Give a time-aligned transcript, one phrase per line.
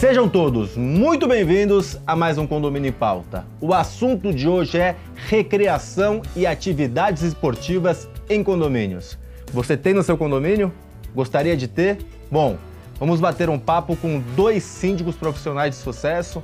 [0.00, 3.44] Sejam todos muito bem-vindos a mais um Condomínio em Pauta.
[3.60, 4.96] O assunto de hoje é
[5.28, 9.18] recreação e atividades esportivas em condomínios.
[9.52, 10.72] Você tem no seu condomínio?
[11.14, 11.98] Gostaria de ter?
[12.30, 12.56] Bom,
[12.98, 16.42] vamos bater um papo com dois síndicos profissionais de sucesso,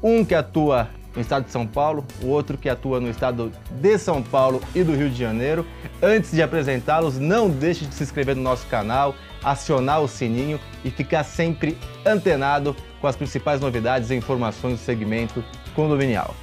[0.00, 3.98] um que atua no estado de São Paulo, o outro que atua no estado de
[3.98, 5.66] São Paulo e do Rio de Janeiro.
[6.02, 10.90] Antes de apresentá-los, não deixe de se inscrever no nosso canal, acionar o sininho e
[10.90, 15.44] ficar sempre antenado com as principais novidades e informações do segmento
[15.74, 16.34] condominial.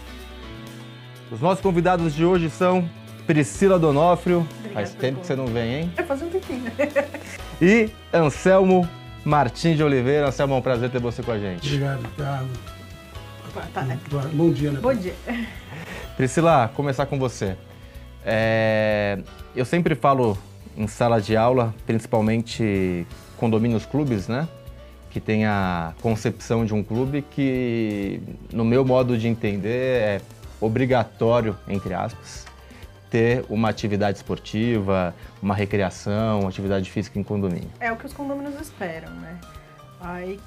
[1.31, 2.89] Os nossos convidados de hoje são
[3.27, 5.93] Priscila Donofrio, Obrigada faz tempo que você não vem, hein?
[5.97, 6.63] É fazer um tempinho.
[7.61, 8.87] E Anselmo
[9.25, 10.27] Martins de Oliveira.
[10.27, 11.67] Anselmo, é um prazer ter você com a gente.
[11.67, 12.47] Obrigado, Thiago.
[13.73, 13.99] Tá, né?
[14.33, 14.79] Bom dia, né?
[14.79, 15.15] Bom dia.
[16.15, 17.55] Priscila, começar com você.
[18.23, 19.19] É,
[19.55, 20.37] eu sempre falo
[20.77, 24.47] em sala de aula, principalmente condomínios clubes, né?
[25.09, 28.21] Que tem a concepção de um clube que,
[28.53, 30.21] no meu modo de entender, é
[30.61, 32.45] obrigatório, entre aspas,
[33.09, 37.69] ter uma atividade esportiva, uma recreação, uma atividade física em condomínio.
[37.79, 39.39] É o que os condôminos esperam, né?
[40.01, 40.39] Aí,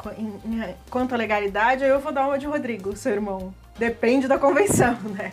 [0.90, 3.54] quanto à legalidade, eu vou dar uma de Rodrigo, seu irmão.
[3.78, 5.32] Depende da convenção, né?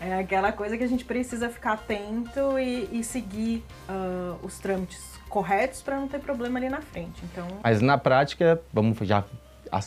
[0.00, 4.98] É aquela coisa que a gente precisa ficar atento e, e seguir ah, os trâmites
[5.28, 7.22] corretos para não ter problema ali na frente.
[7.24, 9.24] Então, Mas na prática, vamos já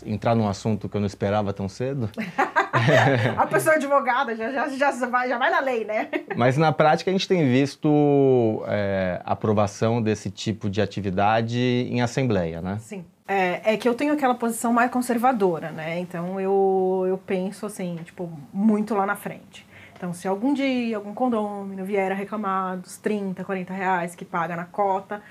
[0.06, 2.09] entrar num assunto que eu não esperava tão cedo.
[3.38, 6.09] a pessoa advogada já, já, já, vai, já vai na lei, né?
[6.36, 12.62] Mas na prática a gente tem visto é, aprovação desse tipo de atividade em assembleia,
[12.62, 12.78] né?
[12.80, 13.03] Sim.
[13.27, 15.99] É, é que eu tenho aquela posição mais conservadora, né?
[15.99, 19.66] Então eu, eu penso assim, tipo, muito lá na frente.
[19.95, 24.53] Então, se algum dia algum condômino vier a reclamar dos 30, 40 reais que paga
[24.53, 25.21] na cota,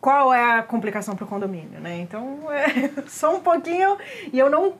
[0.00, 1.98] qual é a complicação para o condomínio, né?
[2.00, 3.98] Então, é, só um pouquinho.
[4.32, 4.74] E eu não.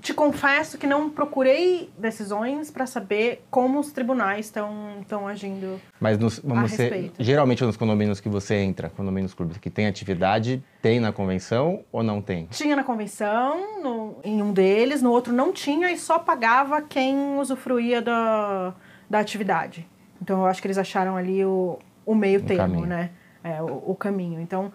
[0.00, 5.80] Te confesso que não procurei decisões para saber como os tribunais estão agindo.
[6.00, 7.22] Mas nos, vamos A ser, respeito.
[7.22, 12.02] geralmente nos condomínios que você entra, condomínios clubes que tem atividade, tem na convenção ou
[12.02, 12.46] não tem?
[12.46, 17.36] Tinha na convenção, no- em um deles, no outro não tinha e só pagava quem
[17.38, 18.74] usufruía da,
[19.10, 19.86] da atividade.
[20.22, 22.86] Então eu acho que eles acharam ali o, o meio termo, caminho.
[22.86, 23.10] né?
[23.42, 24.40] É, o, o caminho.
[24.40, 24.72] Então,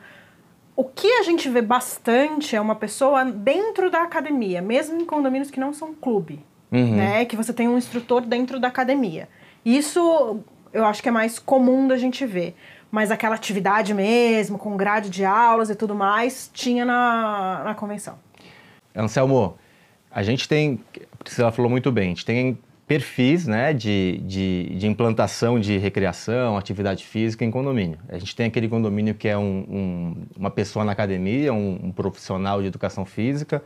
[0.75, 5.51] o que a gente vê bastante é uma pessoa dentro da academia, mesmo em condomínios
[5.51, 6.95] que não são clube, Uhum.
[6.95, 7.25] né?
[7.25, 9.29] Que você tem um instrutor dentro da academia.
[9.63, 10.39] Isso
[10.73, 12.55] eu acho que é mais comum da gente ver.
[12.91, 18.17] Mas aquela atividade mesmo, com grade de aulas e tudo mais, tinha na, na convenção.
[18.95, 19.55] Anselmo,
[20.11, 20.79] a gente tem,
[21.11, 22.57] a Priscila falou muito bem, a gente tem
[22.87, 27.97] perfis né, de, de, de implantação de recreação, atividade física em condomínio.
[28.09, 31.91] A gente tem aquele condomínio que é um- um- uma pessoa na academia, um, um
[31.91, 33.63] profissional de educação física,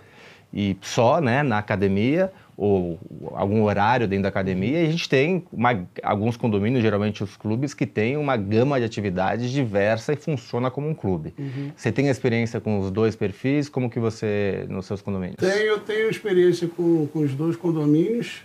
[0.54, 2.98] e só né, na academia, ou
[3.34, 7.74] algum horário dentro da academia, e a gente tem uma- alguns condomínios, geralmente os clubes,
[7.74, 11.34] que têm uma gama de atividades diversa e funciona como um clube.
[11.76, 13.68] Você tem experiência com os dois perfis?
[13.68, 15.36] Como que você, nos seus condomínios?
[15.38, 18.42] Tenho, eu tenho experiência com, com os dois condomínios,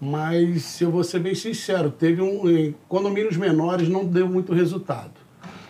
[0.00, 2.48] mas eu vou ser bem sincero, teve um.
[2.48, 5.12] Em condomínios menores não deu muito resultado.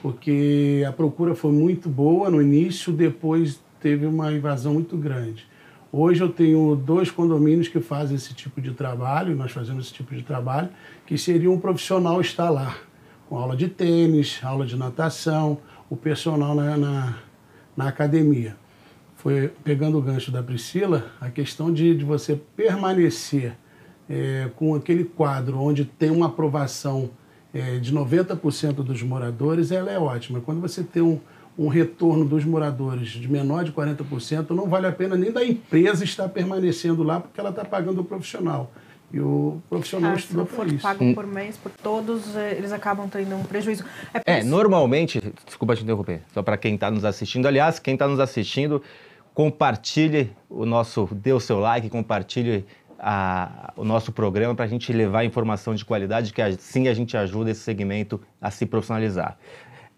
[0.03, 5.47] Porque a procura foi muito boa no início, depois teve uma invasão muito grande.
[5.91, 10.15] Hoje eu tenho dois condomínios que fazem esse tipo de trabalho, nós fazemos esse tipo
[10.15, 10.69] de trabalho,
[11.07, 12.77] que seria um profissional estar lá,
[13.29, 15.59] com aula de tênis, aula de natação,
[15.89, 17.19] o personal na, na,
[17.77, 18.55] na academia
[19.19, 23.57] foi pegando o gancho da Priscila, a questão de, de você permanecer
[24.09, 27.11] é, com aquele quadro onde tem uma aprovação
[27.53, 30.41] é, de 90% dos moradores, ela é ótima.
[30.41, 31.19] Quando você tem um,
[31.59, 36.05] um retorno dos moradores de menor de 40%, não vale a pena nem da empresa
[36.05, 38.71] estar permanecendo lá, porque ela está pagando o profissional.
[39.11, 40.83] E o profissional Ah, estudou for isso.
[40.83, 43.83] pago por mês, por todos, eh, eles acabam tendo um prejuízo.
[44.13, 47.47] por É, isso- normalmente, desculpa te interromper, só para quem está nos assistindo.
[47.49, 48.83] Aliás, quem está nos assistindo,
[49.33, 52.67] compartilhe o nosso, dê o seu like, compartilhe
[52.99, 57.17] a- o nosso programa para a gente levar informação de qualidade, que assim a gente
[57.17, 59.39] ajuda esse segmento a se profissionalizar.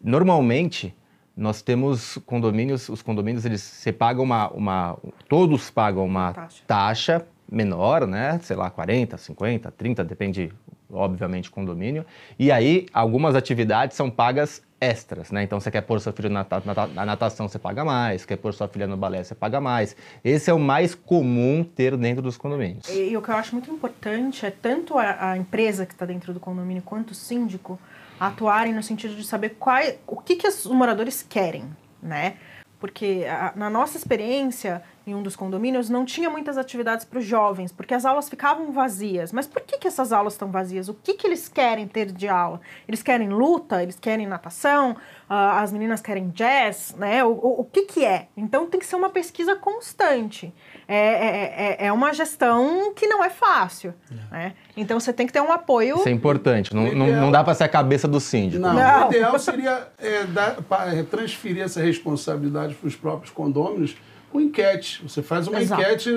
[0.02, 0.94] Normalmente,
[1.36, 4.98] nós temos condomínios, os condomínios, eles você paga uma, uma
[5.28, 6.62] todos pagam uma Taxa.
[6.66, 8.38] taxa menor, né?
[8.42, 10.52] Sei lá, 40, 50, 30, depende,
[10.92, 12.04] obviamente, do condomínio.
[12.38, 15.42] E aí, algumas atividades são pagas extras, né?
[15.42, 18.24] Então, você quer pôr seu filho na, na na natação, você paga mais.
[18.24, 19.94] Quer pôr sua filha no balé, você paga mais.
[20.24, 22.88] Esse é o mais comum ter dentro dos condomínios.
[22.88, 26.06] E, e o que eu acho muito importante é tanto a, a empresa que está
[26.06, 27.78] dentro do condomínio quanto o síndico
[28.18, 31.64] atuarem no sentido de saber qual, o que, que os moradores querem,
[32.02, 32.34] né?
[32.78, 37.24] Porque a- na nossa experiência, em um dos condomínios, não tinha muitas atividades para os
[37.24, 39.32] jovens, porque as aulas ficavam vazias.
[39.32, 40.88] Mas por que, que essas aulas estão vazias?
[40.88, 42.60] O que, que eles querem ter de aula?
[42.86, 43.82] Eles querem luta?
[43.82, 44.92] Eles querem natação?
[45.28, 46.94] Uh, as meninas querem jazz?
[46.96, 47.24] Né?
[47.24, 48.28] O, o, o, que, que é?
[48.36, 50.52] Então tem que ser uma pesquisa constante.
[50.86, 53.94] É, é, é, é uma gestão que não é fácil.
[54.10, 54.34] É.
[54.34, 54.54] Né?
[54.76, 55.96] Então você tem que ter um apoio.
[55.98, 56.74] Isso é importante.
[56.74, 58.62] Não, não, não dá para ser a cabeça do síndico.
[58.62, 59.08] Não, não.
[59.08, 60.56] o ideal seria é, dar,
[60.92, 63.96] é, transferir essa responsabilidade para os próprios condôminos
[64.30, 65.02] com enquete.
[65.02, 65.82] Você faz uma Exato.
[65.82, 66.10] enquete,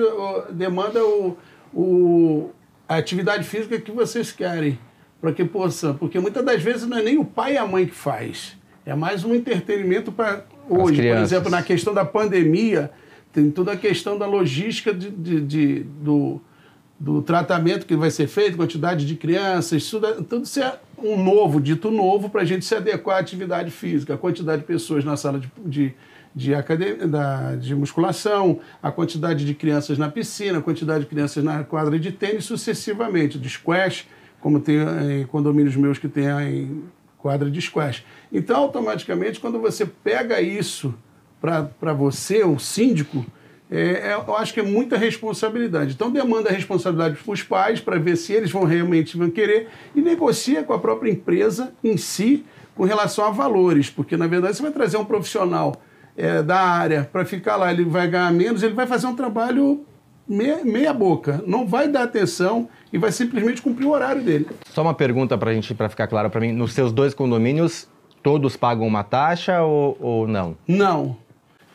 [0.50, 1.36] demanda o,
[1.72, 2.50] o,
[2.88, 4.78] a atividade física que vocês querem.
[5.20, 5.94] Para que possa.
[5.94, 8.56] Porque muitas das vezes não é nem o pai e a mãe que faz.
[8.84, 10.96] É mais um entretenimento para hoje.
[10.96, 12.90] Por exemplo, na questão da pandemia,
[13.32, 16.40] tem toda a questão da logística de, de, de do,
[17.00, 21.60] do tratamento que vai ser feito, quantidade de crianças, tudo, tudo isso é um novo,
[21.60, 25.16] dito novo, para a gente se adequar à atividade física, a quantidade de pessoas na
[25.16, 25.94] sala de, de
[26.34, 31.44] de, academia, da, de musculação, a quantidade de crianças na piscina, a quantidade de crianças
[31.44, 34.08] na quadra de tênis, sucessivamente, de squash,
[34.40, 36.84] como tem em eh, condomínios meus que tem em
[37.18, 38.04] quadra de squash.
[38.32, 40.94] Então, automaticamente, quando você pega isso
[41.40, 43.24] para você, o síndico,
[43.70, 45.94] é, é, eu acho que é muita responsabilidade.
[45.94, 50.02] Então, demanda responsabilidade para os pais, para ver se eles vão realmente vão querer, e
[50.02, 52.44] negocia com a própria empresa em si
[52.74, 55.80] com relação a valores, porque, na verdade, você vai trazer um profissional
[56.16, 59.84] é, da área para ficar lá, ele vai ganhar menos, ele vai fazer um trabalho
[60.28, 64.46] meia, meia boca, não vai dar atenção e vai simplesmente cumprir o horário dele.
[64.70, 67.88] Só uma pergunta para a gente, para ficar claro para mim, nos seus dois condomínios,
[68.22, 70.56] todos pagam uma taxa ou, ou não?
[70.66, 71.16] Não.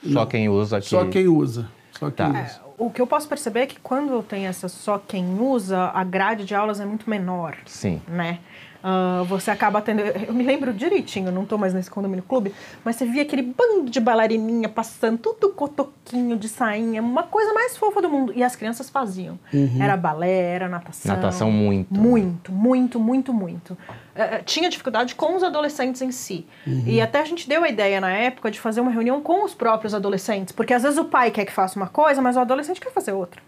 [0.03, 0.25] Só não.
[0.25, 0.88] quem usa aqui?
[0.88, 1.69] Só quem usa.
[1.92, 2.30] Só quem tá.
[2.30, 2.62] usa.
[2.65, 6.03] É, o que eu posso perceber é que quando tem essa só quem usa, a
[6.03, 7.57] grade de aulas é muito menor.
[7.65, 8.01] Sim.
[8.07, 8.39] Né?
[8.81, 10.00] Uh, você acaba tendo.
[10.00, 12.54] Eu me lembro direitinho, não estou mais nesse condomínio clube,
[12.84, 17.76] mas você via aquele bando de bailarininha passando, tudo cotoquinho de sainha, uma coisa mais
[17.76, 18.31] fofa do mundo.
[18.34, 19.38] E as crianças faziam.
[19.54, 19.81] Uhum.
[19.81, 21.14] Era balé, era natação.
[21.14, 21.94] Natação muito.
[21.94, 23.74] Muito, muito, muito, muito.
[23.74, 26.46] Uh, tinha dificuldade com os adolescentes em si.
[26.66, 26.84] Uhum.
[26.86, 29.54] E até a gente deu a ideia na época de fazer uma reunião com os
[29.54, 32.80] próprios adolescentes, porque às vezes o pai quer que faça uma coisa, mas o adolescente
[32.80, 33.42] quer fazer outra.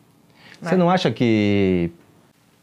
[0.62, 0.78] Você né?
[0.78, 1.92] não acha que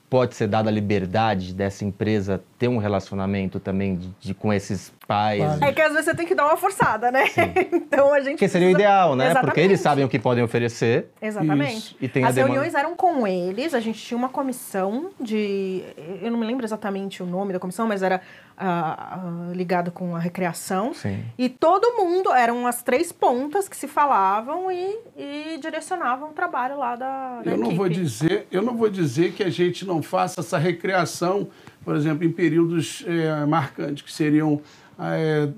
[0.08, 4.93] pode ser dada a liberdade dessa empresa ter um relacionamento também de, de com esses
[5.06, 5.60] pais?
[5.60, 7.25] É que às vezes você tem que dar uma forçada, né?
[7.72, 8.38] então a gente.
[8.38, 9.26] Que seria o ideal, né?
[9.26, 9.46] Exatamente.
[9.46, 11.08] Porque eles sabem o que podem oferecer.
[11.20, 11.76] Exatamente.
[11.76, 11.96] Isso.
[12.00, 15.82] E tem As reuniões eram com eles, a gente tinha uma comissão de.
[16.22, 18.20] Eu não lembro exatamente o nome da comissão, mas era
[18.56, 20.94] uh, uh, ligado com a recreação.
[20.94, 21.22] Sim.
[21.36, 26.78] E todo mundo, eram as três pontas que se falavam e, e direcionavam o trabalho
[26.78, 27.68] lá da, da eu equipe.
[27.68, 31.48] Não vou dizer, eu não vou dizer que a gente não faça essa recreação,
[31.84, 34.60] por exemplo, em períodos é, marcantes, que seriam
[34.98, 35.48] é,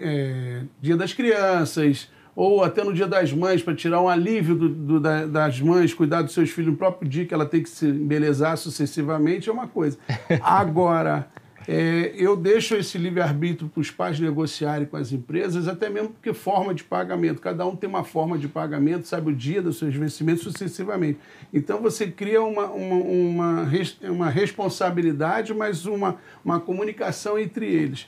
[0.00, 4.68] é, Dia das Crianças, ou até no Dia das Mães, para tirar um alívio do,
[4.68, 7.70] do, da, das mães, cuidar dos seus filhos no próprio dia, que ela tem que
[7.70, 9.96] se embelezar sucessivamente, é uma coisa.
[10.42, 11.26] Agora,
[11.66, 16.34] é, eu deixo esse livre-arbítrio para os pais negociarem com as empresas, até mesmo porque
[16.34, 17.40] forma de pagamento.
[17.40, 21.18] Cada um tem uma forma de pagamento, sabe o dia dos seus vencimentos sucessivamente.
[21.54, 23.70] Então você cria uma, uma, uma,
[24.10, 28.06] uma responsabilidade, mas uma, uma comunicação entre eles.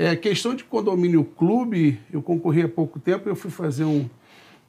[0.00, 4.08] É, questão de condomínio clube, eu concorri há pouco tempo, eu fui fazer um,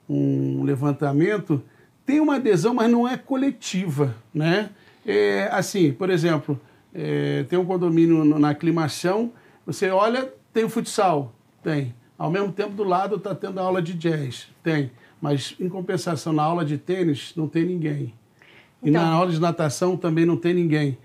[0.10, 1.62] um levantamento.
[2.04, 4.16] Tem uma adesão, mas não é coletiva.
[4.34, 4.72] Né?
[5.06, 6.60] É, assim, por exemplo
[6.94, 9.32] é, tem um condomínio na aclimação,
[9.66, 11.94] você olha, tem o futsal, tem.
[12.18, 14.92] Ao mesmo tempo, do lado está tendo aula de jazz, tem.
[15.22, 18.14] Mas, em compensação, na aula de tênis, não tem ninguém.
[18.82, 19.02] E então...
[19.02, 20.98] na aula de natação também não tem ninguém.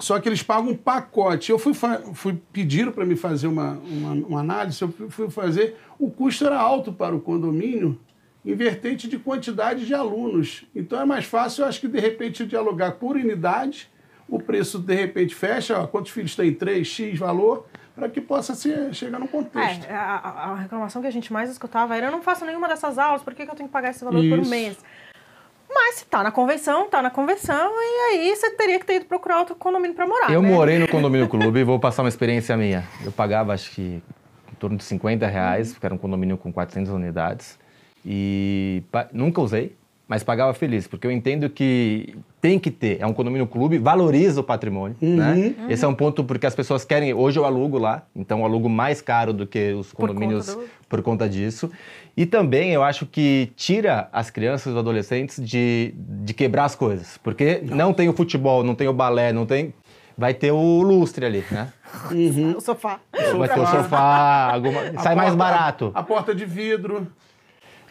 [0.00, 1.50] Só que eles pagam um pacote.
[1.50, 1.72] Eu fui,
[2.14, 6.58] fui pedir para me fazer uma, uma, uma, análise, eu fui fazer, o custo era
[6.58, 8.00] alto para o condomínio,
[8.44, 10.64] invertente de quantidade de alunos.
[10.74, 13.88] Então é mais fácil, eu acho que de repente dialogar por unidade
[14.28, 16.54] o preço de repente fecha, ó, quantos filhos tem?
[16.54, 19.84] Três, X valor, para que possa ser, chegar no contexto.
[19.84, 22.96] É, a, a, reclamação que a gente mais escutava era: eu não faço nenhuma dessas
[22.96, 24.36] aulas, por que, que eu tenho que pagar esse valor Isso.
[24.36, 24.78] por mês?
[25.72, 29.04] Mas se tá na convenção, tá na convenção, e aí você teria que ter ido
[29.04, 30.32] procurar outro condomínio para morar.
[30.32, 30.48] Eu né?
[30.48, 32.84] morei no condomínio clube e vou passar uma experiência minha.
[33.04, 34.02] Eu pagava, acho que,
[34.52, 37.58] em torno de 50 reais, porque era um condomínio com 400 unidades.
[38.04, 39.76] E nunca usei,
[40.10, 44.40] mas pagava feliz, porque eu entendo que tem que ter, é um condomínio clube, valoriza
[44.40, 45.14] o patrimônio, uhum.
[45.14, 45.54] né?
[45.56, 45.70] Uhum.
[45.70, 48.68] Esse é um ponto porque as pessoas querem, hoje eu alugo lá, então eu alugo
[48.68, 50.88] mais caro do que os condomínios por conta, do...
[50.88, 51.70] por conta disso.
[52.16, 56.74] E também eu acho que tira as crianças e os adolescentes de, de quebrar as
[56.74, 57.76] coisas, porque não.
[57.76, 59.72] não tem o futebol, não tem o balé, não tem
[60.18, 61.72] vai ter o lustre ali, né?
[62.10, 62.56] Uhum.
[62.56, 62.98] O sofá.
[63.38, 64.80] Vai ter o sofá, alguma...
[64.80, 65.92] sai porta, mais barato.
[65.94, 67.06] A porta de vidro.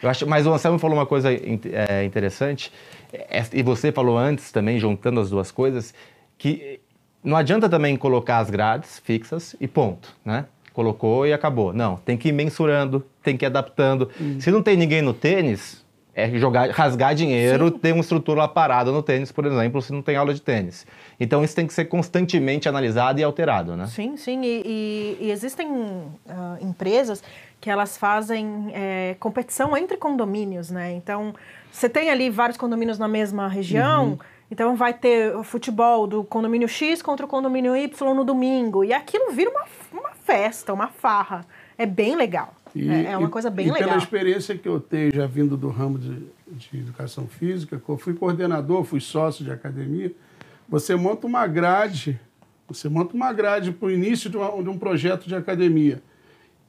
[0.02, 2.72] Eu acho, mas o Anselmo falou uma coisa é, interessante,
[3.12, 5.92] é, e você falou antes também, juntando as duas coisas,
[6.38, 6.80] que
[7.22, 10.46] não adianta também colocar as grades fixas e ponto, né?
[10.72, 11.72] Colocou e acabou.
[11.72, 14.08] Não, tem que ir mensurando, tem que ir adaptando.
[14.18, 14.40] Hum.
[14.40, 17.78] Se não tem ninguém no tênis, é jogar, rasgar dinheiro, Sim.
[17.78, 20.86] ter uma estrutura parada no tênis, por exemplo, se não tem aula de tênis.
[21.18, 23.86] Então isso tem que ser constantemente analisado e alterado, né?
[23.86, 24.40] Sim, sim.
[24.42, 24.62] E,
[25.20, 26.10] e, e existem uh,
[26.60, 27.22] empresas
[27.60, 30.92] que elas fazem é, competição entre condomínios, né?
[30.92, 31.34] Então
[31.70, 34.10] você tem ali vários condomínios na mesma região.
[34.10, 34.18] Uhum.
[34.50, 38.82] Então vai ter o futebol do condomínio X contra o condomínio Y no domingo.
[38.82, 41.46] E aquilo vira uma, uma festa, uma farra.
[41.78, 42.52] É bem legal.
[42.74, 43.88] E, é, é uma coisa bem e legal.
[43.88, 48.14] pela experiência que eu tenho já vindo do ramo de, de educação física, eu fui
[48.14, 50.12] coordenador, fui sócio de academia,
[50.68, 52.18] você monta uma grade,
[52.68, 56.00] você monta uma grade para o início de, uma, de, um projeto de academia.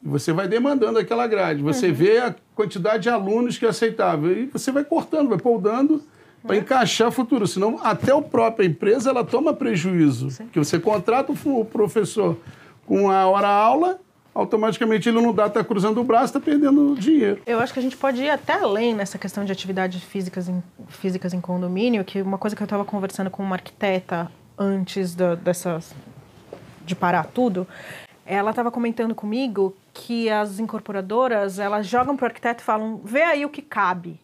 [0.03, 1.93] E você vai demandando aquela grade, você uhum.
[1.93, 4.35] vê a quantidade de alunos que é aceitável.
[4.35, 6.01] E você vai cortando, vai poldando
[6.41, 6.61] para uhum.
[6.61, 7.45] encaixar futuro.
[7.45, 10.31] Senão, até a própria empresa ela toma prejuízo.
[10.31, 10.45] Sim.
[10.45, 12.37] Porque você contrata o professor
[12.85, 13.99] com a hora-aula
[14.33, 17.41] automaticamente ele não dá, está cruzando o braço, está perdendo dinheiro.
[17.45, 20.63] Eu acho que a gente pode ir até além nessa questão de atividades físicas em,
[20.87, 25.35] físicas em condomínio, que uma coisa que eu estava conversando com uma arquiteta antes do,
[25.35, 25.93] dessas,
[26.85, 27.67] de parar tudo,
[28.25, 33.23] ela estava comentando comigo que as incorporadoras, elas jogam para o arquiteto e falam, vê
[33.23, 34.19] aí o que cabe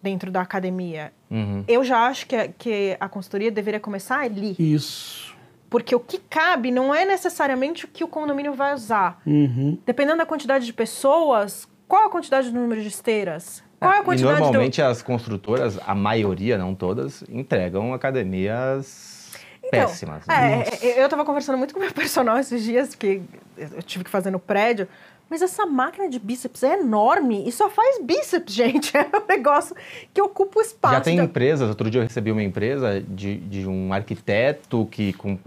[0.00, 1.12] dentro da academia.
[1.30, 1.64] Uhum.
[1.68, 4.56] Eu já acho que, que a consultoria deveria começar ali.
[4.58, 5.31] Isso
[5.72, 9.22] porque o que cabe não é necessariamente o que o condomínio vai usar.
[9.24, 9.78] Uhum.
[9.86, 13.64] Dependendo da quantidade de pessoas, qual a quantidade do número de esteiras?
[13.80, 14.86] Qual é a quantidade e normalmente do...
[14.86, 19.32] as construtoras, a maioria, não todas, entregam academias
[19.64, 20.26] então, péssimas.
[20.26, 20.64] Né?
[20.82, 23.22] É, eu estava conversando muito com meu personal esses dias, porque
[23.56, 24.86] eu tive que fazer no prédio.
[25.32, 28.94] Mas essa máquina de bíceps é enorme e só faz bíceps, gente.
[28.94, 29.74] É um negócio
[30.12, 30.96] que ocupa o espaço.
[30.96, 35.38] Já tem empresas, outro dia eu recebi uma empresa de, de um arquiteto que com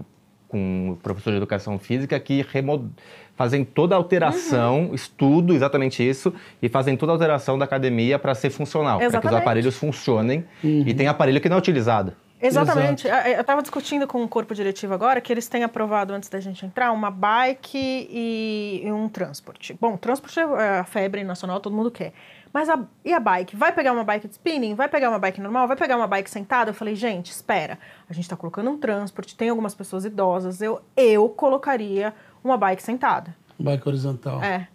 [0.56, 2.88] com o professor de educação física que remod...
[3.36, 4.94] fazem toda a alteração, uhum.
[4.94, 6.32] estudo exatamente isso,
[6.62, 10.44] e fazem toda a alteração da academia para ser funcional, para que os aparelhos funcionem.
[10.64, 10.84] Uhum.
[10.86, 12.12] E tem aparelho que não é utilizado.
[12.40, 13.06] Exatamente.
[13.06, 13.28] Exato.
[13.28, 16.64] Eu estava discutindo com o corpo diretivo agora que eles têm aprovado, antes da gente
[16.64, 19.76] entrar, uma bike e, e um transporte.
[19.80, 22.12] Bom, transporte é a febre nacional, todo mundo quer.
[22.52, 23.56] Mas a, e a bike?
[23.56, 24.74] Vai pegar uma bike de spinning?
[24.74, 25.68] Vai pegar uma bike normal?
[25.68, 26.70] Vai pegar uma bike sentada?
[26.70, 27.78] Eu falei, gente, espera.
[28.08, 30.62] A gente está colocando um transporte, tem algumas pessoas idosas.
[30.62, 33.34] Eu, eu colocaria uma bike sentada.
[33.58, 34.42] Bike horizontal.
[34.42, 34.68] É.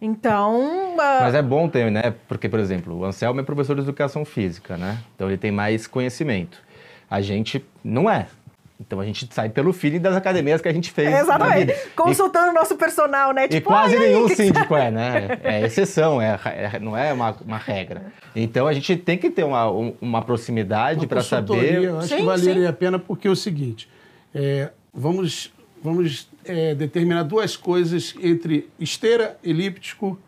[0.00, 0.94] Então.
[0.94, 0.96] Uh...
[0.96, 2.14] Mas é bom ter, né?
[2.26, 4.98] Porque, por exemplo, o Anselmo é professor de educação física, né?
[5.14, 6.60] Então ele tem mais conhecimento.
[7.08, 8.26] A gente não é.
[8.80, 11.08] Então a gente sai pelo feeling das academias que a gente fez.
[11.14, 11.72] exatamente.
[11.94, 13.46] Consultando o nosso personal, né?
[13.46, 15.38] Tipo, e quase nenhum que síndico é, né?
[15.42, 18.12] É exceção, é, é, não é uma, uma regra.
[18.34, 19.68] Então a gente tem que ter uma,
[20.00, 21.82] uma proximidade para saber.
[21.82, 22.66] Eu acho sim, que valeria sim.
[22.66, 23.88] a pena porque é o seguinte:
[24.34, 25.52] é, vamos,
[25.82, 30.18] vamos é, determinar duas coisas entre esteira, elíptico,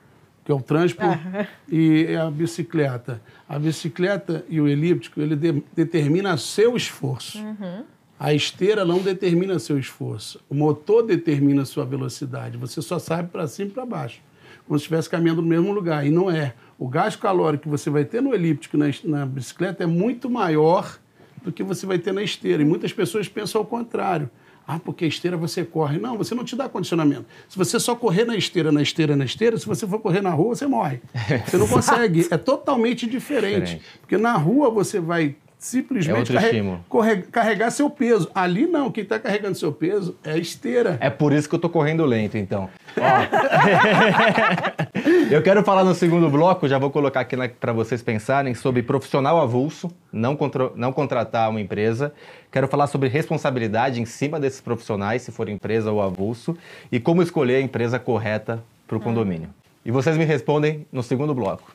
[0.44, 1.46] que é o transporte, ah.
[1.68, 3.20] e a bicicleta.
[3.48, 7.38] A bicicleta e o elíptico, ele de, determina seu esforço.
[7.38, 7.84] Uhum.
[8.18, 10.40] A esteira não determina seu esforço.
[10.48, 12.56] O motor determina sua velocidade.
[12.56, 14.20] Você só sabe para cima e para baixo.
[14.66, 16.06] Como se estivesse caminhando no mesmo lugar.
[16.06, 16.54] E não é.
[16.78, 20.98] O gasto calórico que você vai ter no elíptico, na, na bicicleta, é muito maior
[21.42, 22.62] do que você vai ter na esteira.
[22.62, 24.30] E muitas pessoas pensam ao contrário.
[24.66, 25.98] Ah, porque a esteira você corre.
[25.98, 27.26] Não, você não te dá condicionamento.
[27.48, 30.30] Se você só correr na esteira, na esteira, na esteira, se você for correr na
[30.30, 31.02] rua, você morre.
[31.46, 32.26] Você não consegue.
[32.30, 33.64] É totalmente diferente.
[33.64, 33.84] diferente.
[34.00, 38.30] Porque na rua você vai simplesmente é carre carregar seu peso.
[38.34, 40.98] Ali não, quem está carregando seu peso é a esteira.
[41.00, 42.68] É por isso que eu estou correndo lento, então.
[45.30, 49.40] eu quero falar no segundo bloco, já vou colocar aqui para vocês pensarem sobre profissional
[49.40, 52.12] avulso, não, contra não contratar uma empresa.
[52.52, 56.54] Quero falar sobre responsabilidade em cima desses profissionais, se for empresa ou avulso,
[56.92, 59.48] e como escolher a empresa correta para o condomínio.
[59.82, 61.74] E vocês me respondem no segundo bloco.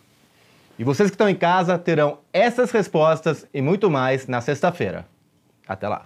[0.79, 5.05] E vocês que estão em casa terão essas respostas e muito mais na sexta-feira.
[5.67, 6.05] Até lá!